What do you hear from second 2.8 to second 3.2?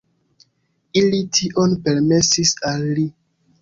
li.